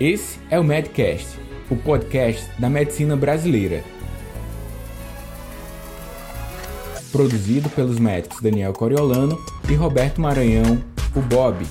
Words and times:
Esse 0.00 0.38
é 0.48 0.58
o 0.58 0.64
Medcast, 0.64 1.38
o 1.70 1.76
podcast 1.76 2.48
da 2.58 2.70
medicina 2.70 3.14
brasileira. 3.14 3.84
Produzido 7.12 7.68
pelos 7.68 7.98
médicos 7.98 8.40
Daniel 8.40 8.72
Coriolano 8.72 9.38
e 9.68 9.74
Roberto 9.74 10.18
Maranhão, 10.18 10.82
o 11.14 11.20
Bob. 11.20 11.66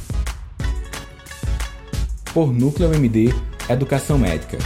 Por 2.31 2.54
Núcleo 2.54 2.94
MD 2.94 3.34
Educação 3.68 4.20
Médica. 4.20 4.59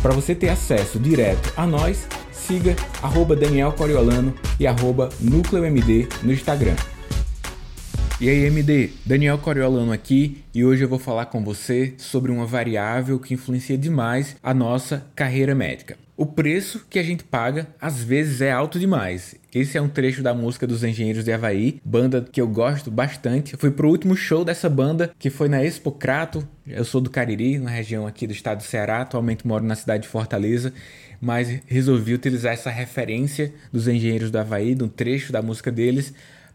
Para 0.00 0.14
você 0.14 0.34
ter 0.34 0.48
acesso 0.48 0.98
direto 0.98 1.52
a 1.58 1.66
nós, 1.66 2.08
siga 2.32 2.74
arroba 3.02 3.36
Daniel 3.36 3.72
Coriolano 3.72 4.32
e 4.58 4.66
arroba 4.66 5.10
Núcleo 5.20 5.66
MD 5.66 6.08
no 6.22 6.32
Instagram. 6.32 6.76
E 8.20 8.28
aí, 8.28 8.44
MD, 8.44 8.90
Daniel 9.06 9.38
Coriolano 9.38 9.92
aqui 9.92 10.44
e 10.52 10.62
hoje 10.62 10.84
eu 10.84 10.88
vou 10.90 10.98
falar 10.98 11.24
com 11.24 11.42
você 11.42 11.94
sobre 11.96 12.30
uma 12.30 12.44
variável 12.44 13.18
que 13.18 13.32
influencia 13.32 13.78
demais 13.78 14.36
a 14.42 14.52
nossa 14.52 15.06
carreira 15.16 15.54
médica. 15.54 15.96
O 16.18 16.26
preço 16.26 16.84
que 16.90 16.98
a 16.98 17.02
gente 17.02 17.24
paga 17.24 17.68
às 17.80 18.02
vezes 18.02 18.42
é 18.42 18.52
alto 18.52 18.78
demais. 18.78 19.34
Esse 19.54 19.78
é 19.78 19.80
um 19.80 19.88
trecho 19.88 20.22
da 20.22 20.34
música 20.34 20.66
dos 20.66 20.84
Engenheiros 20.84 21.24
de 21.24 21.32
Havaí, 21.32 21.80
banda 21.82 22.20
que 22.30 22.42
eu 22.42 22.46
gosto 22.46 22.90
bastante. 22.90 23.54
Eu 23.54 23.58
fui 23.58 23.70
pro 23.70 23.88
último 23.88 24.14
show 24.14 24.44
dessa 24.44 24.68
banda, 24.68 25.10
que 25.18 25.30
foi 25.30 25.48
na 25.48 25.64
Expo 25.64 25.90
Crato. 25.90 26.46
Eu 26.66 26.84
sou 26.84 27.00
do 27.00 27.08
Cariri, 27.08 27.58
na 27.58 27.70
região 27.70 28.06
aqui 28.06 28.26
do 28.26 28.34
estado 28.34 28.58
do 28.58 28.64
Ceará, 28.64 29.00
atualmente 29.00 29.46
moro 29.46 29.64
na 29.64 29.74
cidade 29.74 30.02
de 30.02 30.10
Fortaleza, 30.10 30.74
mas 31.22 31.62
resolvi 31.66 32.12
utilizar 32.12 32.52
essa 32.52 32.68
referência 32.68 33.54
dos 33.72 33.88
Engenheiros 33.88 34.30
do 34.30 34.36
Havaí, 34.36 34.74
de 34.74 34.84
um 34.84 34.88
trecho 34.88 35.32
da 35.32 35.40
música 35.40 35.72
deles, 35.72 36.12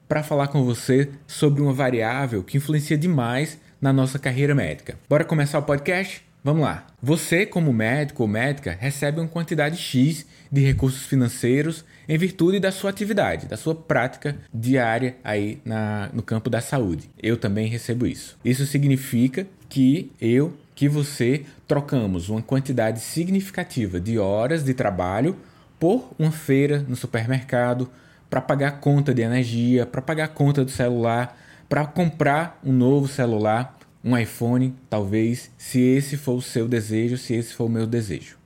para 0.07 0.23
falar 0.23 0.47
com 0.47 0.63
você 0.63 1.09
sobre 1.27 1.61
uma 1.61 1.73
variável 1.73 2.43
que 2.43 2.57
influencia 2.57 2.97
demais 2.97 3.59
na 3.81 3.91
nossa 3.91 4.17
carreira 4.17 4.55
médica. 4.55 4.97
Bora 5.09 5.23
começar 5.23 5.59
o 5.59 5.63
podcast? 5.63 6.23
Vamos 6.43 6.61
lá. 6.61 6.85
Você, 7.01 7.43
como 7.43 7.73
médico 7.73 8.21
ou 8.21 8.29
médica, 8.29 8.77
recebe 8.79 9.19
uma 9.19 9.27
quantidade 9.27 9.77
X 9.77 10.27
de 10.51 10.61
recursos 10.61 11.01
financeiros 11.01 11.83
em 12.07 12.17
virtude 12.19 12.59
da 12.59 12.71
sua 12.71 12.91
atividade, 12.91 13.47
da 13.47 13.57
sua 13.57 13.73
prática 13.73 14.37
diária 14.53 15.15
aí 15.23 15.59
na, 15.65 16.09
no 16.13 16.21
campo 16.21 16.47
da 16.47 16.61
saúde. 16.61 17.09
Eu 17.21 17.35
também 17.35 17.67
recebo 17.67 18.05
isso. 18.05 18.37
Isso 18.45 18.63
significa 18.67 19.47
que 19.67 20.11
eu, 20.21 20.55
que 20.75 20.87
você, 20.87 21.45
trocamos 21.67 22.29
uma 22.29 22.43
quantidade 22.43 22.99
significativa 22.99 23.99
de 23.99 24.19
horas 24.19 24.63
de 24.63 24.75
trabalho 24.75 25.35
por 25.79 26.13
uma 26.17 26.31
feira 26.31 26.85
no 26.87 26.95
supermercado, 26.95 27.89
para 28.29 28.41
pagar 28.41 28.67
a 28.67 28.71
conta 28.71 29.13
de 29.13 29.21
energia, 29.21 29.85
para 29.85 30.01
pagar 30.01 30.25
a 30.25 30.29
conta 30.29 30.63
do 30.63 30.71
celular, 30.71 31.37
para 31.69 31.85
comprar 31.85 32.59
um 32.63 32.73
novo 32.73 33.07
celular, 33.07 33.77
um 34.03 34.17
iPhone, 34.17 34.75
talvez, 34.89 35.51
se 35.57 35.79
esse 35.79 36.15
for 36.15 36.33
o 36.33 36.41
seu 36.41 36.67
desejo, 36.67 37.17
se 37.17 37.33
esse 37.33 37.53
for 37.53 37.65
o 37.65 37.69
meu 37.69 37.87
desejo. 37.87 38.37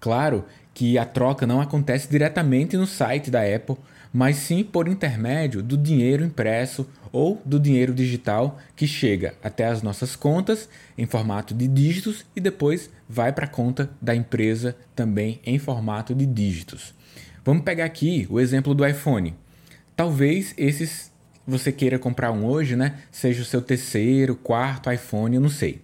Claro 0.00 0.44
que 0.72 0.98
a 0.98 1.04
troca 1.04 1.46
não 1.46 1.60
acontece 1.60 2.08
diretamente 2.08 2.76
no 2.76 2.86
site 2.86 3.30
da 3.30 3.40
Apple, 3.42 3.76
mas 4.12 4.36
sim 4.36 4.62
por 4.62 4.88
intermédio 4.88 5.62
do 5.62 5.76
dinheiro 5.76 6.24
impresso 6.24 6.86
ou 7.10 7.40
do 7.44 7.58
dinheiro 7.60 7.92
digital 7.92 8.58
que 8.76 8.86
chega 8.86 9.34
até 9.42 9.66
as 9.66 9.82
nossas 9.82 10.16
contas 10.16 10.68
em 10.96 11.06
formato 11.06 11.52
de 11.54 11.66
dígitos 11.68 12.24
e 12.34 12.40
depois 12.40 12.90
vai 13.08 13.32
para 13.32 13.44
a 13.44 13.48
conta 13.48 13.90
da 14.00 14.14
empresa 14.14 14.76
também 14.94 15.40
em 15.44 15.58
formato 15.58 16.14
de 16.14 16.26
dígitos. 16.26 16.94
Vamos 17.44 17.62
pegar 17.62 17.84
aqui 17.84 18.26
o 18.30 18.40
exemplo 18.40 18.74
do 18.74 18.86
iPhone. 18.86 19.34
Talvez 19.94 20.54
esses 20.56 21.12
você 21.46 21.70
queira 21.70 21.98
comprar 21.98 22.32
um 22.32 22.46
hoje, 22.46 22.74
né? 22.74 23.00
Seja 23.12 23.42
o 23.42 23.44
seu 23.44 23.60
terceiro, 23.60 24.34
quarto 24.34 24.90
iPhone, 24.90 25.36
eu 25.36 25.42
não 25.42 25.50
sei. 25.50 25.82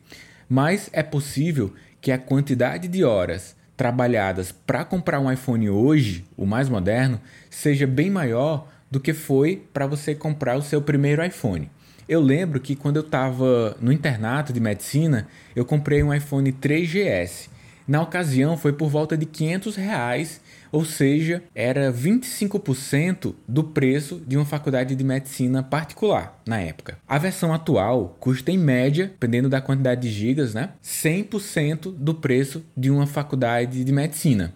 Mas 0.48 0.88
é 0.90 1.02
possível 1.02 1.74
que 2.00 2.10
a 2.10 2.16
quantidade 2.16 2.88
de 2.88 3.04
horas 3.04 3.54
trabalhadas 3.76 4.50
para 4.50 4.86
comprar 4.86 5.20
um 5.20 5.30
iPhone 5.30 5.68
hoje, 5.68 6.24
o 6.34 6.46
mais 6.46 6.70
moderno, 6.70 7.20
seja 7.50 7.86
bem 7.86 8.08
maior 8.08 8.66
do 8.90 8.98
que 8.98 9.12
foi 9.12 9.62
para 9.70 9.86
você 9.86 10.14
comprar 10.14 10.56
o 10.56 10.62
seu 10.62 10.80
primeiro 10.80 11.22
iPhone. 11.22 11.70
Eu 12.08 12.22
lembro 12.22 12.58
que 12.58 12.74
quando 12.74 12.96
eu 12.96 13.02
estava 13.02 13.76
no 13.82 13.92
internato 13.92 14.50
de 14.50 14.60
medicina, 14.60 15.28
eu 15.54 15.66
comprei 15.66 16.02
um 16.02 16.12
iPhone 16.12 16.50
3GS. 16.50 17.50
Na 17.86 18.00
ocasião 18.00 18.56
foi 18.56 18.72
por 18.72 18.88
volta 18.88 19.14
de 19.14 19.26
500 19.26 19.76
reais 19.76 20.40
ou 20.72 20.84
seja, 20.84 21.42
era 21.54 21.92
25% 21.92 23.34
do 23.46 23.64
preço 23.64 24.22
de 24.26 24.36
uma 24.36 24.44
faculdade 24.44 24.94
de 24.94 25.04
medicina 25.04 25.62
particular 25.62 26.40
na 26.46 26.60
época. 26.60 26.98
A 27.06 27.18
versão 27.18 27.52
atual 27.52 28.16
custa 28.20 28.50
em 28.50 28.58
média, 28.58 29.06
dependendo 29.06 29.48
da 29.48 29.60
quantidade 29.60 30.02
de 30.02 30.10
gigas, 30.10 30.54
né, 30.54 30.70
100% 30.82 31.92
do 31.92 32.14
preço 32.14 32.64
de 32.76 32.90
uma 32.90 33.06
faculdade 33.06 33.84
de 33.84 33.92
medicina. 33.92 34.54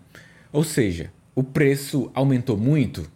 Ou 0.52 0.62
seja, 0.62 1.10
o 1.34 1.42
preço 1.42 2.10
aumentou 2.14 2.56
muito? 2.56 3.10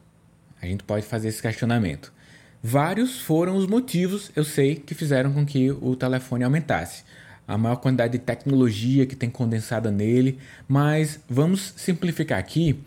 A 0.60 0.66
gente 0.66 0.82
pode 0.82 1.06
fazer 1.06 1.28
esse 1.28 1.40
questionamento. 1.40 2.12
Vários 2.60 3.20
foram 3.20 3.56
os 3.56 3.66
motivos, 3.68 4.32
eu 4.34 4.42
sei, 4.42 4.74
que 4.74 4.92
fizeram 4.92 5.32
com 5.32 5.46
que 5.46 5.70
o 5.70 5.94
telefone 5.94 6.42
aumentasse 6.42 7.04
a 7.48 7.56
maior 7.56 7.76
quantidade 7.76 8.12
de 8.12 8.18
tecnologia 8.18 9.06
que 9.06 9.16
tem 9.16 9.30
condensada 9.30 9.90
nele, 9.90 10.38
mas 10.68 11.18
vamos 11.28 11.72
simplificar 11.76 12.38
aqui 12.38 12.78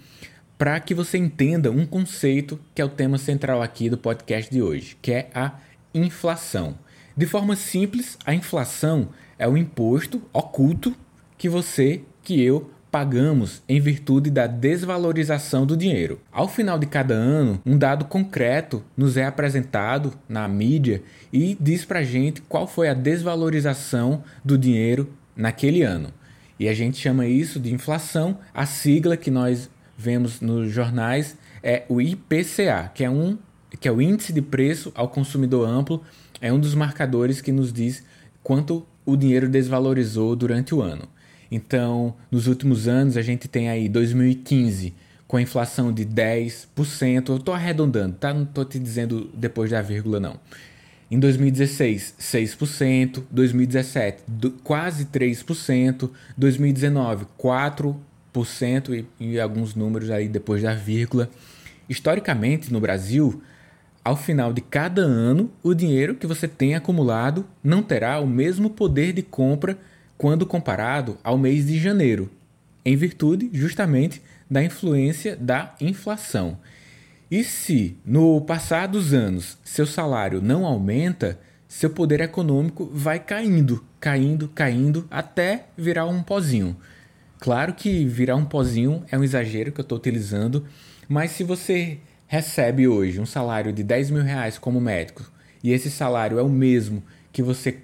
para 0.56 0.80
que 0.80 0.94
você 0.94 1.18
entenda 1.18 1.72
um 1.72 1.88
conceito 1.88 2.60
que 2.76 2.82
é 2.82 2.86
o 2.86 2.90
tema 2.90 3.18
central 3.18 3.64
aqui 3.64 3.90
do 3.90 3.98
podcast 3.98 4.52
de 4.52 4.62
hoje, 4.62 4.96
que 5.02 5.12
é 5.12 5.30
a 5.34 5.56
inflação. 5.92 6.78
De 7.18 7.26
forma 7.26 7.56
simples, 7.56 8.16
a 8.24 8.36
inflação 8.36 9.10
é 9.40 9.48
o 9.48 9.58
imposto 9.58 10.22
oculto 10.32 10.96
que 11.36 11.50
você, 11.50 12.04
que 12.24 12.40
eu 12.40 12.70
pagamos 12.92 13.64
em 13.70 13.80
virtude 13.80 14.30
da 14.30 14.46
desvalorização 14.46 15.66
do 15.66 15.78
dinheiro. 15.78 16.20
Ao 16.32 16.48
final 16.48 16.78
de 16.78 16.86
cada 16.86 17.14
ano, 17.14 17.62
um 17.66 17.78
dado 17.78 18.06
concreto 18.06 18.84
nos 18.98 19.16
é 19.16 19.26
apresentado 19.26 20.14
na 20.28 20.46
mídia 20.48 21.02
e 21.32 21.58
diz 21.60 21.86
pra 21.86 22.04
gente 22.04 22.42
qual 22.42 22.68
foi 22.68 22.90
a 22.90 22.94
desvalorização 22.94 24.24
do 24.44 24.58
dinheiro 24.58 25.10
naquele 25.36 25.84
ano. 25.84 26.10
E 26.60 26.68
a 26.68 26.74
gente 26.74 26.98
chama 26.98 27.26
isso 27.26 27.60
de 27.60 27.74
inflação. 27.74 28.38
A 28.54 28.66
sigla 28.66 29.16
que 29.16 29.32
nós 29.32 29.70
vemos 29.98 30.42
nos 30.42 30.70
jornais 30.72 31.38
é 31.64 31.84
o 31.88 32.02
IPCA, 32.02 32.92
que 32.94 33.04
é 33.04 33.10
um 33.10 33.38
que 33.80 33.88
é 33.88 33.92
o 33.92 34.02
índice 34.02 34.34
de 34.34 34.42
preço 34.42 34.92
ao 34.94 35.08
consumidor 35.08 35.66
amplo, 35.66 36.04
é 36.42 36.52
um 36.52 36.60
dos 36.60 36.76
marcadores 36.76 37.40
que 37.40 37.54
nos 37.54 37.72
diz 37.72 38.04
quanto 38.44 38.86
o 39.06 39.16
dinheiro 39.16 39.48
desvalorizou 39.48 40.36
durante 40.36 40.76
o 40.76 40.82
ano. 40.82 41.08
Então, 41.52 42.16
nos 42.32 42.48
últimos 42.48 42.88
anos, 42.88 43.18
a 43.18 43.22
gente 43.22 43.50
tem 43.50 43.70
aí 43.70 43.90
2015 43.90 44.94
com 45.28 45.36
a 45.36 45.42
inflação 45.42 45.92
de 45.92 46.06
10%. 46.06 47.30
Eu 47.30 47.36
estou 47.36 47.54
arredondando, 47.54 48.16
tá? 48.16 48.34
Não 48.34 48.44
estou 48.44 48.64
te 48.64 48.80
dizendo 48.80 49.30
depois 49.34 49.70
da 49.70 49.82
vírgula, 49.82 50.20
não. 50.20 50.40
Em 51.10 51.20
2016, 51.20 52.16
6%. 52.18 53.24
2017, 53.30 54.24
do, 54.26 54.52
quase 54.52 55.06
3%. 55.06 56.10
2019, 56.38 57.26
4%. 57.38 59.06
E, 59.20 59.26
e 59.26 59.40
alguns 59.40 59.76
números 59.76 60.10
aí 60.10 60.30
depois 60.30 60.64
da 60.64 60.74
vírgula. 60.74 61.30
Historicamente, 61.90 62.72
no 62.72 62.80
Brasil, 62.80 63.42
ao 64.04 64.16
final 64.16 64.54
de 64.54 64.62
cada 64.62 65.02
ano, 65.02 65.52
o 65.62 65.74
dinheiro 65.74 66.16
que 66.16 66.26
você 66.26 66.48
tem 66.48 66.76
acumulado 66.76 67.46
não 67.62 67.84
terá 67.84 68.22
o 68.22 68.28
mesmo 68.28 68.70
poder 68.70 69.12
de 69.12 69.22
compra 69.22 69.78
quando 70.22 70.46
comparado 70.46 71.18
ao 71.24 71.36
mês 71.36 71.66
de 71.66 71.80
janeiro, 71.80 72.30
em 72.86 72.96
virtude 72.96 73.50
justamente 73.52 74.22
da 74.48 74.64
influência 74.64 75.36
da 75.36 75.74
inflação. 75.82 76.60
E 77.32 77.44
se 77.44 77.98
no 78.06 78.40
passar 78.42 78.88
dos 78.88 79.16
anos 79.16 79.58
seu 79.64 79.88
salário 79.88 80.40
não 80.40 80.64
aumenta, 80.64 81.40
seu 81.68 81.90
poder 81.90 82.22
econômico 82.22 82.88
vai 82.94 83.20
caindo, 83.20 83.84
caindo, 84.00 84.48
caindo 84.50 85.08
até 85.10 85.66
virar 85.76 86.06
um 86.06 86.22
pozinho. 86.22 86.78
Claro 87.40 87.74
que 87.74 88.06
virar 88.06 88.36
um 88.36 88.46
pozinho 88.46 89.04
é 89.10 89.18
um 89.18 89.24
exagero 89.24 89.72
que 89.72 89.82
eu 89.82 89.84
estou 89.84 89.98
utilizando, 89.98 90.68
mas 91.10 91.32
se 91.32 91.44
você 91.44 91.98
recebe 92.28 92.88
hoje 92.88 93.20
um 93.20 93.26
salário 93.26 93.74
de 93.74 93.82
10 93.82 94.12
mil 94.12 94.22
reais 94.22 94.60
como 94.60 94.80
médico 94.80 95.32
e 95.64 95.72
esse 95.72 95.90
salário 95.90 96.38
é 96.38 96.44
o 96.44 96.50
mesmo 96.50 97.02
que 97.34 97.42
você 97.42 97.80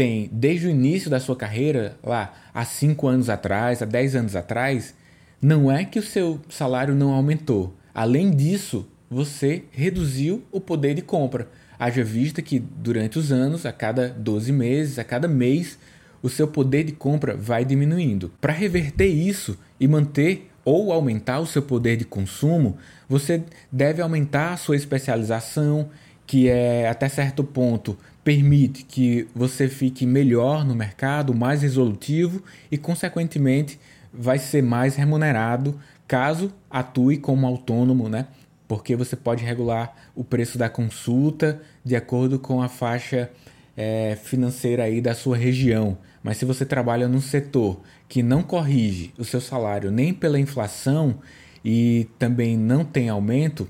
tem 0.00 0.30
desde 0.32 0.66
o 0.66 0.70
início 0.70 1.10
da 1.10 1.20
sua 1.20 1.36
carreira, 1.36 1.94
lá 2.02 2.32
há 2.54 2.64
5 2.64 3.06
anos 3.06 3.28
atrás, 3.28 3.82
há 3.82 3.84
10 3.84 4.16
anos 4.16 4.34
atrás, 4.34 4.94
não 5.42 5.70
é 5.70 5.84
que 5.84 5.98
o 5.98 6.02
seu 6.02 6.40
salário 6.48 6.94
não 6.94 7.12
aumentou. 7.12 7.76
Além 7.94 8.30
disso, 8.30 8.88
você 9.10 9.64
reduziu 9.70 10.42
o 10.50 10.58
poder 10.58 10.94
de 10.94 11.02
compra. 11.02 11.48
Haja 11.78 12.02
vista 12.02 12.40
que 12.40 12.58
durante 12.58 13.18
os 13.18 13.30
anos, 13.30 13.66
a 13.66 13.72
cada 13.72 14.08
12 14.08 14.50
meses, 14.52 14.98
a 14.98 15.04
cada 15.04 15.28
mês, 15.28 15.78
o 16.22 16.30
seu 16.30 16.48
poder 16.48 16.84
de 16.84 16.92
compra 16.92 17.36
vai 17.36 17.62
diminuindo. 17.62 18.32
Para 18.40 18.54
reverter 18.54 19.08
isso 19.08 19.58
e 19.78 19.86
manter 19.86 20.50
ou 20.64 20.94
aumentar 20.94 21.40
o 21.40 21.46
seu 21.46 21.60
poder 21.60 21.98
de 21.98 22.06
consumo, 22.06 22.78
você 23.06 23.42
deve 23.70 24.00
aumentar 24.00 24.54
a 24.54 24.56
sua 24.56 24.76
especialização, 24.76 25.90
que 26.26 26.48
é 26.48 26.88
até 26.88 27.06
certo 27.06 27.44
ponto 27.44 27.98
permite 28.22 28.84
que 28.84 29.26
você 29.34 29.68
fique 29.68 30.06
melhor 30.06 30.64
no 30.64 30.74
mercado, 30.74 31.34
mais 31.34 31.62
resolutivo 31.62 32.42
e, 32.70 32.76
consequentemente, 32.76 33.78
vai 34.12 34.38
ser 34.38 34.62
mais 34.62 34.96
remunerado 34.96 35.78
caso 36.06 36.52
atue 36.68 37.16
como 37.16 37.46
autônomo, 37.46 38.08
né? 38.08 38.26
Porque 38.66 38.94
você 38.96 39.16
pode 39.16 39.44
regular 39.44 39.94
o 40.14 40.22
preço 40.22 40.58
da 40.58 40.68
consulta 40.68 41.60
de 41.84 41.96
acordo 41.96 42.38
com 42.38 42.62
a 42.62 42.68
faixa 42.68 43.30
é, 43.76 44.16
financeira 44.22 44.84
aí 44.84 45.00
da 45.00 45.14
sua 45.14 45.36
região. 45.36 45.98
Mas 46.22 46.36
se 46.36 46.44
você 46.44 46.66
trabalha 46.66 47.08
num 47.08 47.20
setor 47.20 47.80
que 48.08 48.22
não 48.22 48.42
corrige 48.42 49.12
o 49.16 49.24
seu 49.24 49.40
salário 49.40 49.90
nem 49.90 50.12
pela 50.12 50.38
inflação 50.38 51.18
e 51.64 52.08
também 52.18 52.56
não 52.56 52.84
tem 52.84 53.08
aumento 53.08 53.68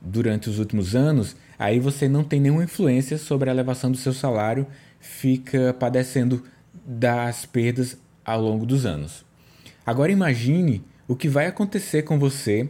durante 0.00 0.50
os 0.50 0.58
últimos 0.58 0.94
anos, 0.94 1.36
aí 1.58 1.78
você 1.78 2.08
não 2.08 2.24
tem 2.24 2.40
nenhuma 2.40 2.64
influência 2.64 3.18
sobre 3.18 3.48
a 3.48 3.52
elevação 3.52 3.90
do 3.90 3.96
seu 3.96 4.12
salário, 4.12 4.66
fica 5.00 5.74
padecendo 5.78 6.42
das 6.84 7.46
perdas 7.46 7.96
ao 8.24 8.40
longo 8.40 8.66
dos 8.66 8.84
anos. 8.84 9.24
Agora 9.84 10.12
imagine 10.12 10.84
o 11.08 11.14
que 11.14 11.28
vai 11.28 11.46
acontecer 11.46 12.02
com 12.02 12.18
você 12.18 12.68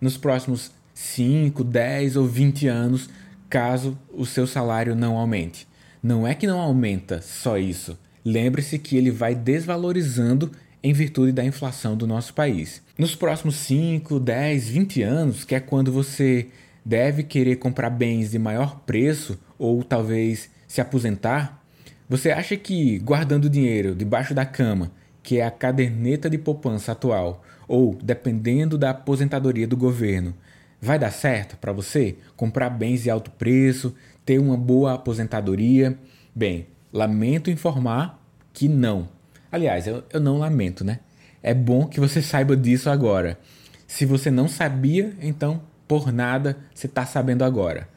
nos 0.00 0.16
próximos 0.16 0.70
5, 0.94 1.64
10 1.64 2.16
ou 2.16 2.26
20 2.26 2.66
anos 2.66 3.08
caso 3.48 3.98
o 4.12 4.24
seu 4.24 4.46
salário 4.46 4.94
não 4.94 5.16
aumente. 5.16 5.66
Não 6.02 6.26
é 6.26 6.34
que 6.34 6.46
não 6.46 6.60
aumenta 6.60 7.20
só 7.20 7.58
isso. 7.58 7.98
Lembre-se 8.24 8.78
que 8.78 8.96
ele 8.96 9.10
vai 9.10 9.34
desvalorizando 9.34 10.52
em 10.82 10.92
virtude 10.92 11.32
da 11.32 11.44
inflação 11.44 11.96
do 11.96 12.06
nosso 12.06 12.32
país. 12.32 12.82
Nos 12.96 13.14
próximos 13.14 13.56
5, 13.56 14.20
10, 14.20 14.68
20 14.68 15.02
anos, 15.02 15.44
que 15.44 15.54
é 15.54 15.60
quando 15.60 15.92
você 15.92 16.48
deve 16.84 17.22
querer 17.22 17.56
comprar 17.56 17.90
bens 17.90 18.30
de 18.30 18.38
maior 18.38 18.80
preço 18.80 19.38
ou 19.58 19.82
talvez 19.82 20.50
se 20.66 20.80
aposentar, 20.80 21.62
você 22.08 22.30
acha 22.30 22.56
que 22.56 22.98
guardando 22.98 23.48
dinheiro 23.48 23.94
debaixo 23.94 24.34
da 24.34 24.44
cama, 24.44 24.90
que 25.22 25.38
é 25.38 25.44
a 25.44 25.50
caderneta 25.50 26.28
de 26.28 26.38
poupança 26.38 26.92
atual, 26.92 27.44
ou 27.68 27.96
dependendo 28.02 28.76
da 28.76 28.90
aposentadoria 28.90 29.66
do 29.66 29.76
governo, 29.76 30.34
vai 30.80 30.98
dar 30.98 31.12
certo 31.12 31.56
para 31.56 31.72
você 31.72 32.16
comprar 32.36 32.70
bens 32.70 33.04
de 33.04 33.10
alto 33.10 33.30
preço, 33.30 33.94
ter 34.24 34.38
uma 34.38 34.56
boa 34.56 34.94
aposentadoria? 34.94 35.96
Bem, 36.34 36.66
lamento 36.92 37.50
informar 37.50 38.20
que 38.52 38.68
não. 38.68 39.08
Aliás, 39.52 39.86
eu, 39.86 40.02
eu 40.12 40.20
não 40.20 40.38
lamento, 40.38 40.84
né? 40.84 41.00
É 41.42 41.54
bom 41.54 41.86
que 41.86 42.00
você 42.00 42.20
saiba 42.20 42.56
disso 42.56 42.90
agora. 42.90 43.38
Se 43.86 44.04
você 44.04 44.30
não 44.30 44.48
sabia, 44.48 45.14
então 45.20 45.62
por 45.90 46.12
nada 46.12 46.56
você 46.72 46.86
está 46.86 47.04
sabendo 47.04 47.42
agora. 47.42 47.88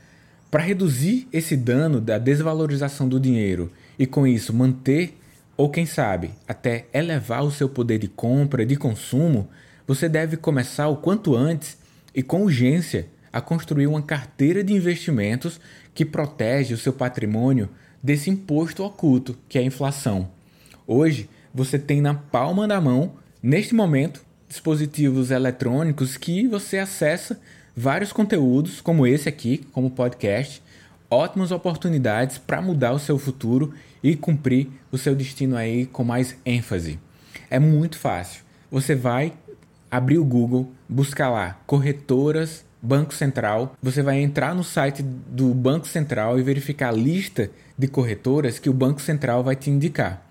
Para 0.50 0.64
reduzir 0.64 1.28
esse 1.32 1.56
dano 1.56 2.02
da 2.02 2.18
desvalorização 2.18 3.08
do 3.08 3.20
dinheiro 3.20 3.72
e 4.00 4.08
com 4.08 4.26
isso 4.26 4.52
manter 4.52 5.16
ou 5.56 5.70
quem 5.70 5.86
sabe 5.86 6.32
até 6.48 6.88
elevar 6.92 7.44
o 7.44 7.52
seu 7.52 7.70
poder 7.70 8.00
de 8.00 8.08
compra 8.08 8.66
de 8.66 8.76
consumo, 8.76 9.48
você 9.86 10.10
deve 10.10 10.38
começar 10.38 10.88
o 10.88 10.98
quanto 10.98 11.36
antes 11.36 11.78
e 12.16 12.24
com 12.24 12.42
urgência 12.42 13.10
a 13.32 13.40
construir 13.40 13.86
uma 13.86 14.02
carteira 14.02 14.64
de 14.64 14.74
investimentos 14.74 15.62
que 15.94 16.04
protege 16.04 16.74
o 16.74 16.80
seu 16.80 16.94
patrimônio 16.94 17.70
desse 18.02 18.28
imposto 18.28 18.84
oculto 18.84 19.38
que 19.48 19.60
é 19.60 19.62
a 19.62 19.66
inflação. 19.66 20.32
Hoje, 20.88 21.30
você 21.54 21.78
tem 21.78 22.02
na 22.02 22.16
palma 22.16 22.68
da 22.68 22.82
mão, 22.82 23.14
neste 23.40 23.76
momento, 23.76 24.26
dispositivos 24.50 25.30
eletrônicos 25.30 26.18
que 26.18 26.48
você 26.48 26.80
acessa 26.80 27.40
vários 27.76 28.12
conteúdos, 28.12 28.82
como 28.82 29.08
esse 29.08 29.28
aqui, 29.28 29.66
como 29.72 29.90
podcast, 29.90 30.62
ótimas 31.10 31.52
oportunidades 31.52 32.38
para 32.38 32.62
mudar 32.62 32.94
o 32.94 33.00
seu 33.00 33.18
futuro 33.18 33.74
e 34.02 34.16
cumprir 34.16 34.70
o 34.92 34.98
seu 34.98 35.16
destino 35.16 35.56
aí 35.56 35.86
com 35.86 36.04
mais 36.04 36.36
ênfase. 36.46 37.00
É 37.50 37.60
muito 37.60 37.98
fácil. 37.98 38.44
Você 38.72 38.96
vai 38.96 39.34
abrir 39.90 40.18
o 40.18 40.26
Google, 40.26 40.72
buscar 40.90 41.30
lá 41.30 41.60
corretoras 41.68 42.66
Banco 42.86 43.14
Central, 43.14 43.78
você 43.82 44.02
vai 44.02 44.20
entrar 44.20 44.54
no 44.54 44.62
site 44.62 45.02
do 45.02 45.54
Banco 45.54 45.88
Central 45.88 46.38
e 46.38 46.44
verificar 46.44 46.90
a 46.90 46.92
lista 46.92 47.50
de 47.78 47.88
corretoras 47.88 48.60
que 48.60 48.70
o 48.70 48.74
Banco 48.74 49.02
Central 49.02 49.42
vai 49.42 49.56
te 49.56 49.70
indicar. 49.70 50.22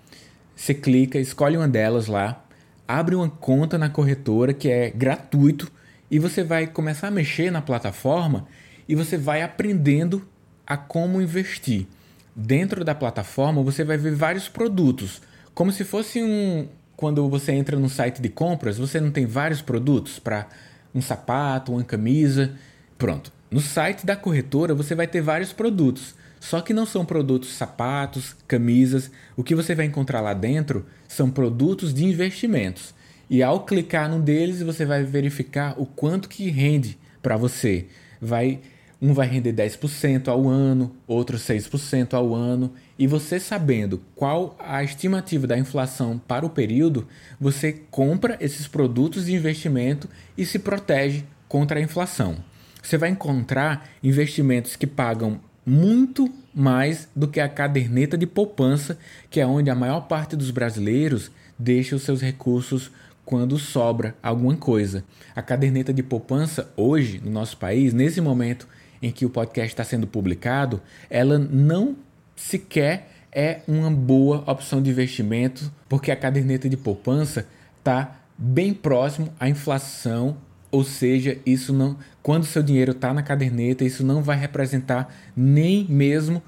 Você 0.55 0.71
clica, 0.71 1.17
escolhe 1.17 1.57
uma 1.57 1.67
delas 1.67 2.05
lá, 2.05 2.45
abre 2.87 3.15
uma 3.15 3.27
conta 3.27 3.75
na 3.75 3.89
corretora 3.89 4.53
que 4.53 4.69
é 4.69 4.91
gratuito 4.91 5.71
e 6.09 6.19
você 6.19 6.43
vai 6.43 6.67
começar 6.67 7.07
a 7.07 7.11
mexer 7.11 7.51
na 7.51 7.61
plataforma 7.61 8.47
e 8.87 8.95
você 8.95 9.17
vai 9.17 9.41
aprendendo 9.41 10.27
a 10.65 10.77
como 10.77 11.21
investir. 11.21 11.87
Dentro 12.35 12.83
da 12.83 12.95
plataforma 12.95 13.61
você 13.61 13.83
vai 13.83 13.97
ver 13.97 14.15
vários 14.15 14.47
produtos, 14.47 15.21
como 15.53 15.71
se 15.71 15.83
fosse 15.83 16.21
um 16.21 16.67
quando 16.95 17.27
você 17.27 17.51
entra 17.51 17.77
no 17.77 17.89
site 17.89 18.21
de 18.21 18.29
compras, 18.29 18.77
você 18.77 18.99
não 18.99 19.11
tem 19.11 19.25
vários 19.25 19.61
produtos 19.61 20.19
para 20.19 20.47
um 20.93 21.01
sapato, 21.01 21.73
uma 21.73 21.83
camisa. 21.83 22.53
Pronto. 22.97 23.31
No 23.49 23.59
site 23.59 24.05
da 24.05 24.15
corretora 24.15 24.73
você 24.73 24.95
vai 24.95 25.07
ter 25.07 25.21
vários 25.21 25.51
produtos, 25.51 26.15
só 26.39 26.61
que 26.61 26.73
não 26.73 26.85
são 26.85 27.05
produtos 27.05 27.49
sapatos, 27.49 28.35
camisas. 28.47 29.11
O 29.35 29.43
que 29.43 29.55
você 29.55 29.75
vai 29.75 29.85
encontrar 29.85 30.21
lá 30.21 30.33
dentro 30.33 30.85
são 31.07 31.29
produtos 31.29 31.93
de 31.93 32.05
investimentos. 32.05 32.93
E 33.29 33.41
ao 33.41 33.65
clicar 33.65 34.09
num 34.09 34.21
deles, 34.21 34.61
você 34.61 34.85
vai 34.85 35.03
verificar 35.03 35.75
o 35.77 35.85
quanto 35.85 36.29
que 36.29 36.49
rende 36.49 36.97
para 37.21 37.37
você. 37.37 37.87
Vai 38.21 38.59
um 39.03 39.13
vai 39.13 39.27
render 39.27 39.51
10% 39.51 40.29
ao 40.29 40.47
ano, 40.47 40.95
outro 41.05 41.37
6% 41.37 42.13
ao 42.13 42.33
ano, 42.33 42.71
e 42.97 43.05
você 43.05 43.37
sabendo 43.37 44.01
qual 44.15 44.55
a 44.57 44.81
estimativa 44.81 45.45
da 45.45 45.57
inflação 45.57 46.17
para 46.25 46.45
o 46.45 46.49
período, 46.49 47.05
você 47.37 47.73
compra 47.91 48.37
esses 48.39 48.65
produtos 48.65 49.25
de 49.25 49.33
investimento 49.33 50.07
e 50.37 50.45
se 50.45 50.57
protege 50.57 51.25
contra 51.49 51.79
a 51.79 51.83
inflação. 51.83 52.37
Você 52.81 52.97
vai 52.97 53.09
encontrar 53.09 53.89
investimentos 54.01 54.77
que 54.77 54.87
pagam 54.87 55.37
muito 55.65 56.33
mais 56.55 57.09
do 57.13 57.27
que 57.27 57.41
a 57.41 57.49
caderneta 57.49 58.17
de 58.17 58.25
poupança, 58.25 58.97
que 59.29 59.41
é 59.41 59.45
onde 59.45 59.69
a 59.69 59.75
maior 59.75 60.07
parte 60.07 60.33
dos 60.33 60.49
brasileiros 60.49 61.29
deixa 61.59 61.93
os 61.93 62.03
seus 62.03 62.21
recursos 62.21 62.89
quando 63.25 63.57
sobra 63.57 64.15
alguma 64.21 64.55
coisa. 64.55 65.03
A 65.35 65.41
caderneta 65.41 65.93
de 65.93 66.03
poupança 66.03 66.71
hoje 66.75 67.21
no 67.23 67.31
nosso 67.31 67.57
país, 67.57 67.93
nesse 67.93 68.19
momento, 68.21 68.67
em 69.01 69.11
que 69.11 69.25
o 69.25 69.29
podcast 69.29 69.73
está 69.73 69.83
sendo 69.83 70.07
publicado, 70.07 70.81
ela 71.09 71.37
não 71.37 71.95
sequer 72.35 73.09
é 73.35 73.61
uma 73.67 73.89
boa 73.89 74.43
opção 74.49 74.81
de 74.81 74.91
investimento, 74.91 75.71
porque 75.89 76.11
a 76.11 76.15
caderneta 76.15 76.69
de 76.69 76.77
poupança 76.77 77.47
está 77.79 78.19
bem 78.37 78.73
próximo 78.73 79.33
à 79.39 79.49
inflação, 79.49 80.37
ou 80.71 80.83
seja, 80.83 81.37
isso 81.45 81.73
não, 81.73 81.97
quando 82.21 82.45
seu 82.45 82.61
dinheiro 82.61 82.91
está 82.91 83.13
na 83.13 83.23
caderneta, 83.23 83.83
isso 83.83 84.03
não 84.03 84.21
vai 84.21 84.37
representar 84.37 85.13
nem 85.35 85.85
mesmo 85.89 86.41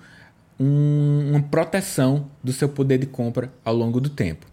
um, 0.59 1.31
uma 1.31 1.41
proteção 1.41 2.27
do 2.43 2.53
seu 2.53 2.69
poder 2.69 2.99
de 2.99 3.05
compra 3.05 3.51
ao 3.63 3.75
longo 3.75 3.99
do 3.99 4.09
tempo. 4.09 4.45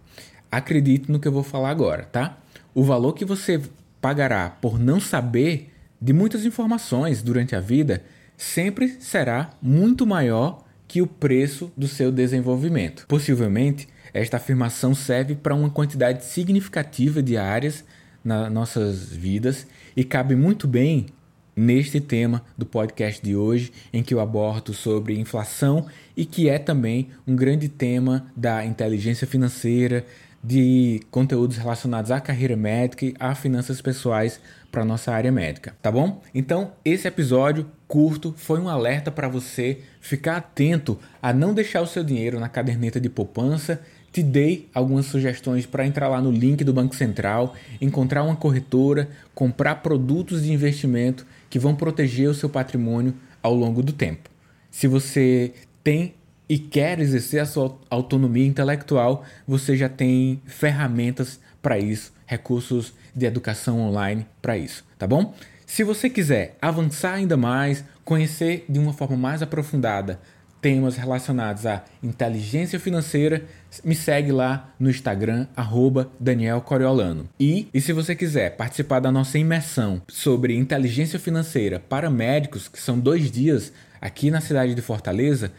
Acredite 0.52 1.10
no 1.10 1.18
que 1.18 1.26
eu 1.26 1.32
vou 1.32 1.42
falar 1.42 1.70
agora, 1.70 2.04
tá? 2.04 2.38
O 2.74 2.84
valor 2.84 3.14
que 3.14 3.24
você 3.24 3.60
pagará 4.02 4.50
por 4.50 4.78
não 4.78 5.00
saber 5.00 5.72
de 5.98 6.12
muitas 6.12 6.44
informações 6.44 7.22
durante 7.22 7.56
a 7.56 7.60
vida 7.60 8.04
sempre 8.36 8.96
será 9.00 9.50
muito 9.62 10.06
maior 10.06 10.62
que 10.86 11.00
o 11.00 11.06
preço 11.06 11.72
do 11.74 11.88
seu 11.88 12.12
desenvolvimento. 12.12 13.06
Possivelmente, 13.08 13.88
esta 14.12 14.36
afirmação 14.36 14.94
serve 14.94 15.34
para 15.34 15.54
uma 15.54 15.70
quantidade 15.70 16.22
significativa 16.24 17.22
de 17.22 17.38
áreas 17.38 17.82
nas 18.22 18.52
nossas 18.52 19.10
vidas 19.10 19.66
e 19.96 20.04
cabe 20.04 20.36
muito 20.36 20.68
bem 20.68 21.06
neste 21.54 22.00
tema 22.00 22.42
do 22.56 22.66
podcast 22.66 23.22
de 23.22 23.36
hoje, 23.36 23.72
em 23.92 24.02
que 24.02 24.12
eu 24.12 24.20
abordo 24.20 24.72
sobre 24.74 25.18
inflação 25.18 25.86
e 26.16 26.24
que 26.24 26.48
é 26.48 26.58
também 26.58 27.08
um 27.26 27.36
grande 27.36 27.68
tema 27.68 28.26
da 28.36 28.64
inteligência 28.64 29.26
financeira, 29.26 30.04
de 30.42 31.00
conteúdos 31.10 31.56
relacionados 31.56 32.10
à 32.10 32.20
carreira 32.20 32.56
médica 32.56 33.06
e 33.06 33.14
a 33.20 33.34
finanças 33.34 33.80
pessoais 33.80 34.40
para 34.72 34.84
nossa 34.84 35.12
área 35.12 35.30
médica, 35.30 35.76
tá 35.80 35.92
bom? 35.92 36.20
Então, 36.34 36.72
esse 36.84 37.06
episódio 37.06 37.66
curto 37.86 38.34
foi 38.36 38.58
um 38.58 38.68
alerta 38.68 39.10
para 39.10 39.28
você 39.28 39.80
ficar 40.00 40.38
atento 40.38 40.98
a 41.20 41.32
não 41.32 41.54
deixar 41.54 41.82
o 41.82 41.86
seu 41.86 42.02
dinheiro 42.02 42.40
na 42.40 42.48
caderneta 42.48 42.98
de 42.98 43.08
poupança. 43.08 43.80
Te 44.10 44.22
dei 44.22 44.68
algumas 44.74 45.06
sugestões 45.06 45.64
para 45.64 45.86
entrar 45.86 46.08
lá 46.08 46.20
no 46.20 46.30
link 46.30 46.64
do 46.64 46.72
Banco 46.72 46.94
Central, 46.94 47.54
encontrar 47.80 48.22
uma 48.22 48.36
corretora, 48.36 49.08
comprar 49.34 49.76
produtos 49.76 50.42
de 50.42 50.52
investimento 50.52 51.26
que 51.48 51.58
vão 51.58 51.74
proteger 51.74 52.28
o 52.28 52.34
seu 52.34 52.48
patrimônio 52.48 53.14
ao 53.42 53.54
longo 53.54 53.82
do 53.82 53.92
tempo. 53.92 54.28
Se 54.70 54.86
você 54.86 55.52
tem 55.84 56.14
e 56.52 56.58
quer 56.58 57.00
exercer 57.00 57.40
a 57.40 57.46
sua 57.46 57.78
autonomia 57.88 58.46
intelectual, 58.46 59.24
você 59.48 59.74
já 59.74 59.88
tem 59.88 60.42
ferramentas 60.44 61.40
para 61.62 61.78
isso, 61.78 62.12
recursos 62.26 62.92
de 63.16 63.24
educação 63.24 63.80
online 63.80 64.26
para 64.42 64.58
isso, 64.58 64.84
tá 64.98 65.06
bom? 65.06 65.34
Se 65.64 65.82
você 65.82 66.10
quiser 66.10 66.58
avançar 66.60 67.14
ainda 67.14 67.38
mais, 67.38 67.82
conhecer 68.04 68.66
de 68.68 68.78
uma 68.78 68.92
forma 68.92 69.16
mais 69.16 69.40
aprofundada 69.40 70.20
temas 70.60 70.94
relacionados 70.94 71.64
à 71.64 71.82
inteligência 72.02 72.78
financeira, 72.78 73.46
me 73.82 73.94
segue 73.94 74.30
lá 74.30 74.74
no 74.78 74.90
Instagram, 74.90 75.46
arroba 75.56 76.10
Daniel 76.20 76.60
Coriolano. 76.60 77.30
E, 77.40 77.66
e 77.72 77.80
se 77.80 77.94
você 77.94 78.14
quiser 78.14 78.58
participar 78.58 79.00
da 79.00 79.10
nossa 79.10 79.38
imersão 79.38 80.02
sobre 80.06 80.54
inteligência 80.54 81.18
financeira 81.18 81.80
para 81.80 82.10
médicos, 82.10 82.68
que 82.68 82.78
são 82.78 83.00
dois 83.00 83.30
dias 83.30 83.72
aqui 84.02 84.30
na 84.30 84.42
cidade 84.42 84.74
de 84.74 84.82
Fortaleza, 84.82 85.50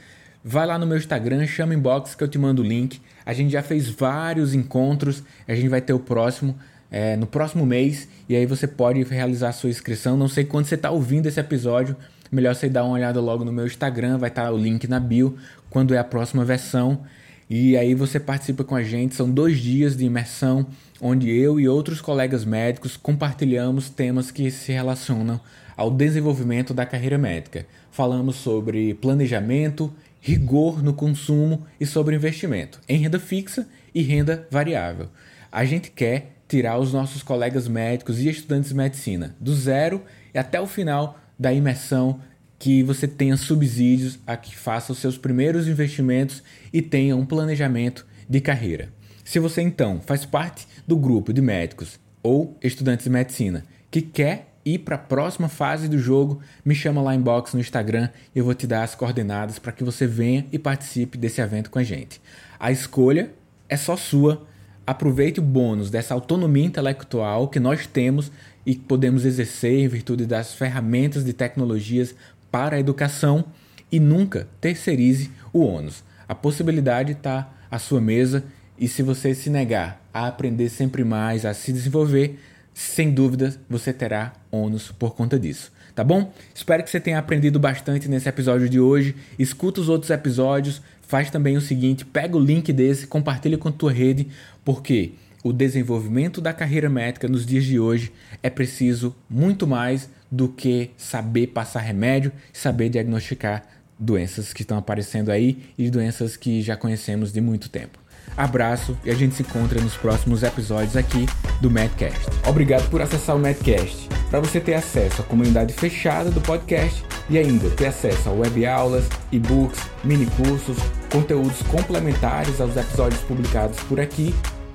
vai 0.43 0.65
lá 0.67 0.77
no 0.77 0.85
meu 0.85 0.97
Instagram, 0.97 1.47
chama 1.47 1.73
inbox 1.73 2.15
que 2.15 2.23
eu 2.23 2.27
te 2.27 2.37
mando 2.37 2.61
o 2.61 2.65
link. 2.65 2.99
A 3.25 3.33
gente 3.33 3.51
já 3.51 3.63
fez 3.63 3.87
vários 3.87 4.53
encontros, 4.53 5.23
a 5.47 5.55
gente 5.55 5.69
vai 5.69 5.81
ter 5.81 5.93
o 5.93 5.99
próximo 5.99 6.55
é, 6.91 7.15
no 7.15 7.25
próximo 7.25 7.65
mês 7.65 8.07
e 8.29 8.35
aí 8.35 8.45
você 8.45 8.67
pode 8.67 9.01
realizar 9.03 9.49
a 9.49 9.53
sua 9.53 9.69
inscrição. 9.69 10.15
Não 10.15 10.27
sei 10.27 10.43
quando 10.43 10.65
você 10.65 10.75
está 10.75 10.91
ouvindo 10.91 11.25
esse 11.27 11.39
episódio, 11.39 11.95
melhor 12.31 12.53
você 12.53 12.69
dar 12.69 12.83
uma 12.83 12.93
olhada 12.93 13.19
logo 13.19 13.43
no 13.43 13.51
meu 13.51 13.65
Instagram, 13.65 14.17
vai 14.17 14.29
estar 14.29 14.43
tá 14.43 14.51
o 14.51 14.57
link 14.57 14.87
na 14.87 14.99
bio, 14.99 15.37
quando 15.69 15.93
é 15.93 15.97
a 15.97 16.03
próxima 16.03 16.43
versão. 16.45 17.01
E 17.49 17.75
aí 17.75 17.93
você 17.95 18.19
participa 18.19 18.63
com 18.63 18.75
a 18.75 18.83
gente, 18.83 19.15
são 19.15 19.29
dois 19.29 19.59
dias 19.59 19.97
de 19.97 20.05
imersão, 20.05 20.65
onde 21.01 21.29
eu 21.29 21.59
e 21.59 21.67
outros 21.67 21.99
colegas 21.99 22.45
médicos 22.45 22.95
compartilhamos 22.95 23.89
temas 23.89 24.31
que 24.31 24.49
se 24.51 24.71
relacionam 24.71 25.39
ao 25.75 25.91
desenvolvimento 25.91 26.73
da 26.73 26.85
carreira 26.85 27.17
médica. 27.17 27.65
Falamos 27.91 28.37
sobre 28.37 28.93
planejamento, 28.95 29.91
rigor 30.25 30.81
no 30.81 30.93
consumo 30.93 31.65
e 31.77 31.85
sobre 31.85 32.15
investimento 32.15 32.79
em 32.87 32.97
renda 32.97 33.19
fixa 33.19 33.67
e 33.93 34.01
renda 34.01 34.47
variável. 34.49 35.09
A 35.51 35.65
gente 35.65 35.91
quer 35.91 36.37
tirar 36.47 36.79
os 36.79 36.93
nossos 36.93 37.21
colegas 37.21 37.67
médicos 37.67 38.19
e 38.19 38.29
estudantes 38.29 38.69
de 38.69 38.75
medicina 38.75 39.35
do 39.37 39.53
zero 39.53 40.01
e 40.33 40.39
até 40.39 40.61
o 40.61 40.65
final 40.65 41.19
da 41.37 41.51
imersão, 41.51 42.21
que 42.57 42.81
você 42.83 43.05
tenha 43.05 43.35
subsídios 43.35 44.17
a 44.25 44.37
que 44.37 44.55
faça 44.55 44.93
os 44.93 44.99
seus 44.99 45.17
primeiros 45.17 45.67
investimentos 45.67 46.41
e 46.71 46.81
tenha 46.81 47.17
um 47.17 47.25
planejamento 47.25 48.05
de 48.29 48.39
carreira. 48.39 48.93
Se 49.25 49.39
você 49.39 49.61
então 49.61 49.99
faz 49.99 50.25
parte 50.25 50.65
do 50.87 50.95
grupo 50.95 51.33
de 51.33 51.41
médicos 51.41 51.99
ou 52.21 52.57
estudantes 52.63 53.03
de 53.03 53.09
medicina 53.09 53.65
que 53.91 54.01
quer 54.01 54.52
ir 54.65 54.79
para 54.79 54.95
a 54.95 54.99
próxima 54.99 55.49
fase 55.49 55.87
do 55.87 55.97
jogo, 55.97 56.41
me 56.63 56.73
chama 56.73 57.01
lá 57.01 57.13
em 57.13 57.21
box 57.21 57.53
no 57.53 57.59
Instagram 57.59 58.09
eu 58.35 58.45
vou 58.45 58.53
te 58.53 58.65
dar 58.65 58.83
as 58.83 58.95
coordenadas 58.95 59.59
para 59.59 59.71
que 59.71 59.83
você 59.83 60.07
venha 60.07 60.45
e 60.51 60.59
participe 60.59 61.17
desse 61.17 61.41
evento 61.41 61.69
com 61.69 61.79
a 61.79 61.83
gente. 61.83 62.21
A 62.59 62.71
escolha 62.71 63.31
é 63.67 63.75
só 63.75 63.95
sua. 63.95 64.45
Aproveite 64.85 65.39
o 65.39 65.43
bônus 65.43 65.89
dessa 65.89 66.13
autonomia 66.13 66.65
intelectual 66.65 67.47
que 67.47 67.59
nós 67.59 67.87
temos 67.87 68.31
e 68.65 68.75
podemos 68.75 69.25
exercer 69.25 69.79
em 69.79 69.87
virtude 69.87 70.25
das 70.25 70.53
ferramentas 70.53 71.23
de 71.23 71.33
tecnologias 71.33 72.15
para 72.51 72.75
a 72.75 72.79
educação 72.79 73.45
e 73.91 73.99
nunca 73.99 74.47
terceirize 74.59 75.31
o 75.51 75.59
ônus. 75.59 76.03
A 76.27 76.35
possibilidade 76.35 77.13
está 77.13 77.49
à 77.69 77.79
sua 77.79 78.01
mesa 78.01 78.43
e 78.77 78.87
se 78.87 79.03
você 79.03 79.33
se 79.33 79.49
negar 79.49 80.01
a 80.13 80.27
aprender 80.27 80.69
sempre 80.69 81.03
mais, 81.03 81.45
a 81.45 81.53
se 81.53 81.71
desenvolver, 81.71 82.39
sem 82.73 83.11
dúvida 83.11 83.55
você 83.69 83.93
terá 83.93 84.33
ônus 84.51 84.91
por 84.91 85.15
conta 85.15 85.39
disso. 85.39 85.71
Tá 85.95 86.03
bom? 86.03 86.33
Espero 86.55 86.83
que 86.83 86.89
você 86.89 86.99
tenha 86.99 87.19
aprendido 87.19 87.59
bastante 87.59 88.09
nesse 88.09 88.27
episódio 88.27 88.67
de 88.67 88.79
hoje. 88.79 89.15
Escuta 89.37 89.79
os 89.79 89.89
outros 89.89 90.09
episódios. 90.09 90.81
Faz 91.01 91.29
também 91.29 91.55
o 91.55 91.61
seguinte: 91.61 92.03
pega 92.03 92.35
o 92.35 92.39
link 92.39 92.73
desse, 92.73 93.05
compartilha 93.05 93.57
com 93.57 93.69
a 93.69 93.71
tua 93.71 93.91
rede, 93.91 94.27
porque 94.65 95.11
o 95.43 95.53
desenvolvimento 95.53 96.41
da 96.41 96.53
carreira 96.53 96.89
médica 96.89 97.27
nos 97.27 97.45
dias 97.45 97.65
de 97.65 97.79
hoje 97.79 98.11
é 98.41 98.49
preciso 98.49 99.15
muito 99.29 99.67
mais 99.67 100.09
do 100.31 100.47
que 100.47 100.89
saber 100.97 101.47
passar 101.47 101.81
remédio, 101.81 102.31
saber 102.51 102.89
diagnosticar 102.89 103.63
doenças 103.99 104.51
que 104.51 104.63
estão 104.63 104.77
aparecendo 104.77 105.29
aí 105.29 105.69
e 105.77 105.89
doenças 105.89 106.35
que 106.35 106.61
já 106.61 106.75
conhecemos 106.75 107.31
de 107.31 107.39
muito 107.39 107.69
tempo. 107.69 107.99
Abraço 108.35 108.97
e 109.03 109.11
a 109.11 109.15
gente 109.15 109.35
se 109.35 109.43
encontra 109.43 109.79
nos 109.81 109.95
próximos 109.95 110.43
episódios 110.43 110.95
aqui 110.95 111.25
do 111.61 111.69
Medcast. 111.69 112.27
Obrigado 112.47 112.89
por 112.89 113.01
acessar 113.01 113.35
o 113.35 113.39
Medcast. 113.39 114.09
Para 114.29 114.39
você 114.39 114.59
ter 114.59 114.73
acesso 114.73 115.21
à 115.21 115.25
comunidade 115.25 115.73
fechada 115.73 116.31
do 116.31 116.41
podcast 116.41 117.03
e 117.29 117.37
ainda 117.37 117.69
ter 117.71 117.87
acesso 117.87 118.29
a 118.29 118.31
web 118.31 118.65
aulas, 118.65 119.05
e-books, 119.31 119.79
mini 120.03 120.25
cursos, 120.25 120.77
conteúdos 121.11 121.61
complementares 121.63 122.59
aos 122.59 122.75
episódios 122.75 123.21
publicados 123.21 123.79
por 123.81 123.99
aqui, 123.99 124.33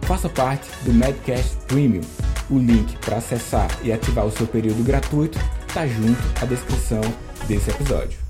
Faça 0.09 0.27
parte 0.27 0.67
do 0.87 0.93
Medcast 0.95 1.55
Premium. 1.67 2.01
O 2.49 2.59
link 2.59 2.97
para 3.05 3.19
acessar 3.19 3.69
e 3.83 3.93
ativar 3.93 4.25
o 4.25 4.31
seu 4.31 4.47
período 4.47 4.83
gratuito 4.83 5.39
está 5.69 5.87
junto 5.87 6.19
à 6.41 6.47
descrição 6.47 7.03
desse 7.47 7.69
episódio. 7.69 8.28